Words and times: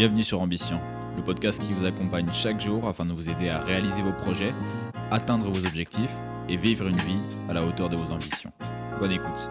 Bienvenue 0.00 0.22
sur 0.22 0.40
Ambition, 0.40 0.80
le 1.14 1.22
podcast 1.22 1.60
qui 1.60 1.74
vous 1.74 1.84
accompagne 1.84 2.32
chaque 2.32 2.58
jour 2.58 2.88
afin 2.88 3.04
de 3.04 3.12
vous 3.12 3.28
aider 3.28 3.50
à 3.50 3.60
réaliser 3.62 4.00
vos 4.00 4.14
projets, 4.14 4.54
atteindre 5.10 5.50
vos 5.50 5.66
objectifs 5.66 6.08
et 6.48 6.56
vivre 6.56 6.88
une 6.88 6.96
vie 6.96 7.20
à 7.50 7.52
la 7.52 7.62
hauteur 7.62 7.90
de 7.90 7.96
vos 7.96 8.10
ambitions. 8.10 8.50
Bonne 8.98 9.12
écoute. 9.12 9.50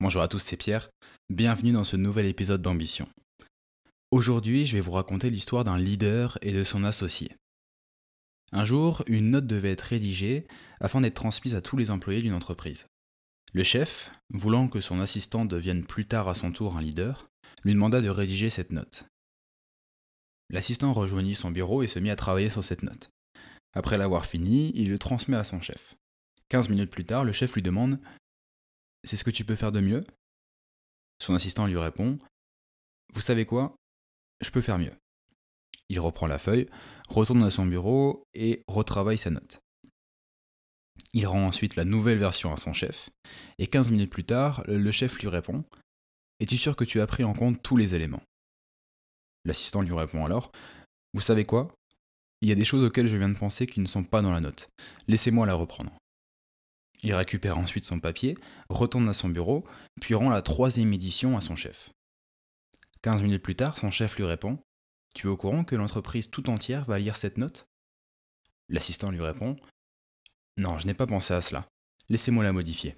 Bonjour 0.00 0.22
à 0.22 0.28
tous, 0.28 0.38
c'est 0.38 0.56
Pierre. 0.56 0.88
Bienvenue 1.28 1.72
dans 1.72 1.84
ce 1.84 1.96
nouvel 1.96 2.24
épisode 2.24 2.62
d'Ambition. 2.62 3.06
Aujourd'hui, 4.10 4.64
je 4.64 4.78
vais 4.78 4.80
vous 4.82 4.92
raconter 4.92 5.28
l'histoire 5.28 5.64
d'un 5.64 5.76
leader 5.76 6.38
et 6.40 6.54
de 6.54 6.64
son 6.64 6.82
associé. 6.82 7.32
Un 8.52 8.64
jour, 8.64 9.02
une 9.06 9.30
note 9.30 9.46
devait 9.46 9.72
être 9.72 9.82
rédigée 9.82 10.46
afin 10.80 11.00
d'être 11.00 11.14
transmise 11.14 11.54
à 11.54 11.60
tous 11.60 11.76
les 11.76 11.90
employés 11.90 12.22
d'une 12.22 12.32
entreprise. 12.32 12.86
Le 13.52 13.64
chef, 13.64 14.12
voulant 14.30 14.68
que 14.68 14.80
son 14.80 15.00
assistant 15.00 15.44
devienne 15.44 15.84
plus 15.84 16.06
tard 16.06 16.28
à 16.28 16.34
son 16.34 16.52
tour 16.52 16.76
un 16.76 16.82
leader, 16.82 17.28
lui 17.64 17.72
demanda 17.72 18.00
de 18.00 18.08
rédiger 18.08 18.50
cette 18.50 18.70
note. 18.70 19.04
L'assistant 20.50 20.92
rejoignit 20.92 21.34
son 21.34 21.50
bureau 21.50 21.82
et 21.82 21.88
se 21.88 21.98
mit 21.98 22.10
à 22.10 22.16
travailler 22.16 22.50
sur 22.50 22.62
cette 22.62 22.82
note. 22.82 23.10
Après 23.72 23.98
l'avoir 23.98 24.26
fini, 24.26 24.72
il 24.74 24.90
le 24.90 24.98
transmet 24.98 25.36
à 25.36 25.44
son 25.44 25.60
chef. 25.60 25.96
Quinze 26.48 26.68
minutes 26.68 26.90
plus 26.90 27.04
tard, 27.04 27.24
le 27.24 27.32
chef 27.32 27.54
lui 27.54 27.62
demande 27.62 27.98
C'est 29.04 29.16
ce 29.16 29.24
que 29.24 29.30
tu 29.30 29.44
peux 29.44 29.56
faire 29.56 29.72
de 29.72 29.80
mieux? 29.80 30.04
Son 31.20 31.34
assistant 31.34 31.66
lui 31.66 31.78
répond 31.78 32.18
Vous 33.12 33.20
savez 33.20 33.46
quoi? 33.46 33.74
Je 34.40 34.50
peux 34.50 34.60
faire 34.60 34.78
mieux. 34.78 34.92
Il 35.88 36.00
reprend 36.00 36.26
la 36.26 36.38
feuille, 36.38 36.68
retourne 37.08 37.42
à 37.44 37.50
son 37.50 37.66
bureau 37.66 38.24
et 38.34 38.62
retravaille 38.66 39.18
sa 39.18 39.30
note. 39.30 39.60
Il 41.12 41.26
rend 41.26 41.46
ensuite 41.46 41.76
la 41.76 41.84
nouvelle 41.84 42.18
version 42.18 42.52
à 42.52 42.56
son 42.56 42.72
chef, 42.72 43.10
et 43.58 43.66
15 43.66 43.90
minutes 43.90 44.10
plus 44.10 44.24
tard, 44.24 44.64
le 44.66 44.90
chef 44.90 45.18
lui 45.20 45.28
répond 45.28 45.64
Es-tu 46.40 46.56
sûr 46.56 46.76
que 46.76 46.84
tu 46.84 47.00
as 47.00 47.06
pris 47.06 47.24
en 47.24 47.32
compte 47.32 47.62
tous 47.62 47.76
les 47.76 47.94
éléments? 47.94 48.22
L'assistant 49.44 49.82
lui 49.82 49.94
répond 49.94 50.24
alors 50.24 50.52
Vous 51.14 51.20
savez 51.20 51.44
quoi? 51.44 51.68
Il 52.42 52.48
y 52.48 52.52
a 52.52 52.56
des 52.56 52.64
choses 52.64 52.84
auxquelles 52.84 53.06
je 53.06 53.16
viens 53.16 53.28
de 53.28 53.38
penser 53.38 53.66
qui 53.66 53.80
ne 53.80 53.86
sont 53.86 54.04
pas 54.04 54.20
dans 54.20 54.32
la 54.32 54.40
note. 54.40 54.68
Laissez-moi 55.08 55.46
la 55.46 55.54
reprendre. 55.54 55.92
Il 57.02 57.14
récupère 57.14 57.56
ensuite 57.56 57.84
son 57.84 58.00
papier, 58.00 58.36
retourne 58.68 59.08
à 59.08 59.14
son 59.14 59.28
bureau, 59.28 59.64
puis 60.00 60.14
rend 60.14 60.28
la 60.28 60.42
troisième 60.42 60.92
édition 60.92 61.36
à 61.36 61.40
son 61.40 61.56
chef. 61.56 61.90
15 63.02 63.22
minutes 63.22 63.42
plus 63.42 63.54
tard, 63.54 63.78
son 63.78 63.90
chef 63.90 64.16
lui 64.16 64.24
répond 64.24 64.58
Tu 65.16 65.28
es 65.28 65.30
au 65.30 65.36
courant 65.38 65.64
que 65.64 65.74
l'entreprise 65.74 66.28
tout 66.28 66.50
entière 66.50 66.84
va 66.84 66.98
lire 66.98 67.16
cette 67.16 67.38
note? 67.38 67.66
L'assistant 68.68 69.10
lui 69.10 69.22
répond 69.22 69.56
Non, 70.58 70.76
je 70.76 70.86
n'ai 70.86 70.92
pas 70.92 71.06
pensé 71.06 71.32
à 71.32 71.40
cela. 71.40 71.66
Laissez-moi 72.10 72.44
la 72.44 72.52
modifier. 72.52 72.96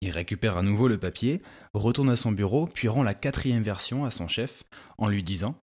Il 0.00 0.12
récupère 0.12 0.56
à 0.56 0.62
nouveau 0.62 0.88
le 0.88 0.98
papier, 0.98 1.42
retourne 1.74 2.08
à 2.08 2.16
son 2.16 2.32
bureau, 2.32 2.66
puis 2.66 2.88
rend 2.88 3.02
la 3.02 3.12
quatrième 3.12 3.62
version 3.62 4.06
à 4.06 4.10
son 4.10 4.28
chef 4.28 4.64
en 4.96 5.08
lui 5.08 5.22
disant 5.22 5.60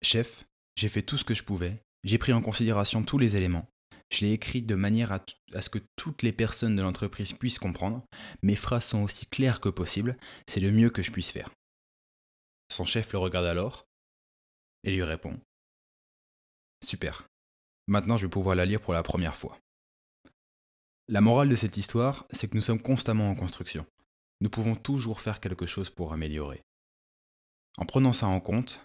Chef, 0.00 0.44
j'ai 0.76 0.88
fait 0.88 1.02
tout 1.02 1.18
ce 1.18 1.24
que 1.24 1.34
je 1.34 1.42
pouvais, 1.42 1.82
j'ai 2.04 2.18
pris 2.18 2.32
en 2.32 2.40
considération 2.40 3.02
tous 3.02 3.18
les 3.18 3.34
éléments, 3.34 3.68
je 4.12 4.24
l'ai 4.24 4.32
écrit 4.32 4.62
de 4.62 4.76
manière 4.76 5.10
à, 5.10 5.26
à, 5.54 5.60
ce 5.60 5.70
que 5.70 5.80
toutes 5.96 6.22
les 6.22 6.32
personnes 6.32 6.76
de 6.76 6.82
l'entreprise 6.82 7.32
puissent 7.32 7.58
comprendre, 7.58 8.04
mes 8.44 8.54
phrases 8.54 8.84
sont 8.84 9.02
aussi 9.02 9.26
claires 9.26 9.60
que 9.60 9.68
possible, 9.68 10.16
c'est 10.46 10.60
le 10.60 10.70
mieux 10.70 10.90
que 10.90 11.02
je 11.02 11.10
puisse 11.10 11.32
faire. 11.32 11.50
Son 12.70 12.84
chef 12.84 13.12
le 13.12 13.18
regarde 13.18 13.46
alors 13.46 13.87
et 14.88 14.90
lui 14.90 15.02
répond 15.02 15.38
Super. 16.82 17.28
Maintenant, 17.88 18.16
je 18.16 18.24
vais 18.24 18.30
pouvoir 18.30 18.56
la 18.56 18.64
lire 18.64 18.80
pour 18.80 18.94
la 18.94 19.02
première 19.02 19.36
fois. 19.36 19.58
La 21.08 21.20
morale 21.20 21.50
de 21.50 21.56
cette 21.56 21.76
histoire, 21.76 22.26
c'est 22.30 22.48
que 22.48 22.56
nous 22.56 22.62
sommes 22.62 22.80
constamment 22.80 23.28
en 23.28 23.34
construction. 23.34 23.86
Nous 24.40 24.48
pouvons 24.48 24.76
toujours 24.76 25.20
faire 25.20 25.40
quelque 25.40 25.66
chose 25.66 25.90
pour 25.90 26.14
améliorer. 26.14 26.62
En 27.76 27.84
prenant 27.84 28.14
ça 28.14 28.28
en 28.28 28.40
compte, 28.40 28.80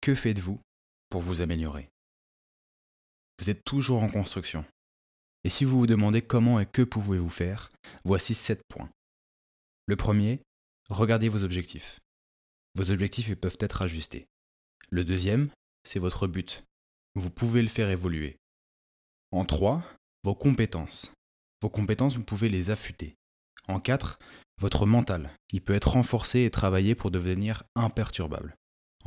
que 0.00 0.16
faites-vous 0.16 0.60
pour 1.08 1.22
vous 1.22 1.40
améliorer? 1.40 1.88
Vous 3.38 3.48
êtes 3.48 3.64
toujours 3.64 4.02
en 4.02 4.10
construction. 4.10 4.64
Et 5.44 5.50
si 5.50 5.64
vous 5.64 5.78
vous 5.78 5.86
demandez 5.86 6.22
comment 6.22 6.58
et 6.58 6.66
que 6.66 6.82
pouvez-vous 6.82 7.30
faire, 7.30 7.70
voici 8.04 8.34
sept 8.34 8.62
points. 8.68 8.90
Le 9.86 9.94
premier, 9.94 10.40
regardez 10.88 11.28
vos 11.28 11.44
objectifs. 11.44 12.00
Vos 12.74 12.90
objectifs 12.90 13.34
peuvent 13.36 13.58
être 13.60 13.82
ajustés. 13.82 14.26
Le 14.92 15.04
deuxième, 15.04 15.48
c'est 15.84 15.98
votre 15.98 16.26
but. 16.26 16.64
Vous 17.14 17.30
pouvez 17.30 17.62
le 17.62 17.68
faire 17.68 17.88
évoluer. 17.88 18.36
En 19.30 19.46
trois, 19.46 19.82
vos 20.22 20.34
compétences. 20.34 21.10
Vos 21.62 21.70
compétences, 21.70 22.16
vous 22.16 22.24
pouvez 22.24 22.50
les 22.50 22.68
affûter. 22.68 23.14
En 23.68 23.80
quatre, 23.80 24.18
votre 24.60 24.84
mental. 24.84 25.30
Il 25.50 25.62
peut 25.62 25.72
être 25.72 25.92
renforcé 25.92 26.40
et 26.40 26.50
travaillé 26.50 26.94
pour 26.94 27.10
devenir 27.10 27.64
imperturbable. 27.74 28.54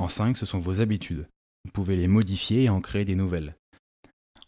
En 0.00 0.08
cinq, 0.08 0.36
ce 0.36 0.44
sont 0.44 0.58
vos 0.58 0.80
habitudes. 0.80 1.28
Vous 1.64 1.70
pouvez 1.70 1.94
les 1.94 2.08
modifier 2.08 2.64
et 2.64 2.68
en 2.68 2.80
créer 2.80 3.04
des 3.04 3.14
nouvelles. 3.14 3.54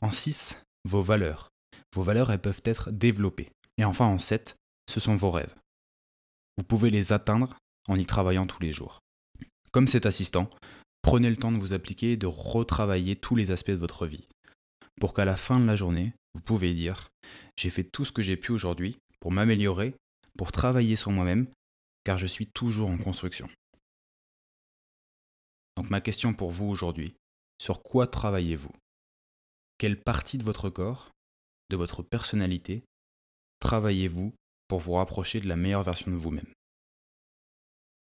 En 0.01 0.11
six, 0.11 0.61
vos 0.87 1.03
valeurs. 1.03 1.51
Vos 1.95 2.03
valeurs, 2.03 2.33
elles 2.33 2.41
peuvent 2.41 2.63
être 2.65 2.91
développées. 2.91 3.53
Et 3.77 3.85
enfin, 3.85 4.07
en 4.07 4.19
sept, 4.19 4.57
ce 4.91 4.99
sont 4.99 5.15
vos 5.15 5.31
rêves. 5.31 5.55
Vous 6.57 6.65
pouvez 6.65 6.91
les 6.91 7.13
atteindre 7.13 7.57
en 7.87 7.95
y 7.95 8.07
travaillant 8.07 8.49
tous 8.49 8.61
les 8.61 8.73
jours. 8.73 8.99
Comme 9.71 9.87
cet 9.87 10.07
assistant, 10.07 10.51
prenez 11.03 11.31
le 11.31 11.37
temps 11.37 11.53
de 11.53 11.59
vous 11.59 11.73
appliquer 11.73 12.13
et 12.13 12.17
de 12.17 12.27
retravailler 12.27 13.17
tous 13.17 13.35
les 13.35 13.51
aspects 13.51 13.71
de 13.71 13.77
votre 13.77 14.07
vie, 14.07 14.27
pour 15.01 15.15
qu'à 15.15 15.25
la 15.25 15.37
fin 15.37 15.61
de 15.61 15.67
la 15.67 15.77
journée, 15.77 16.13
vous 16.35 16.41
pouvez 16.41 16.75
dire 16.75 17.09
j'ai 17.57 17.71
fait 17.71 17.85
tout 17.85 18.05
ce 18.05 18.13
que 18.13 18.23
j'ai 18.23 18.37
pu 18.37 18.53
aujourd'hui 18.53 18.97
pour 19.21 19.33
m'améliorer, 19.33 19.95
pour 20.37 20.53
travailler 20.53 20.97
sur 20.97 21.11
moi-même, 21.11 21.49
car 22.05 22.19
je 22.19 22.27
suis 22.27 22.47
toujours 22.47 22.91
en 22.91 22.99
construction. 22.99 23.49
Donc 25.77 25.91
ma 25.91 26.01
question 26.01 26.35
pour 26.35 26.51
vous 26.51 26.67
aujourd'hui, 26.67 27.15
sur 27.61 27.83
quoi 27.83 28.07
travaillez-vous? 28.07 28.73
Quelle 29.79 30.01
partie 30.01 30.39
de 30.39 30.45
votre 30.45 30.71
corps, 30.71 31.11
de 31.71 31.77
votre 31.77 32.03
personnalité, 32.03 32.83
travaillez-vous 33.61 34.33
pour 34.69 34.81
vous 34.81 34.95
rapprocher 34.95 35.41
de 35.41 35.49
la 35.49 35.57
meilleure 35.57 35.85
version 35.85 36.11
de 36.11 36.17
vous-même? 36.17 36.53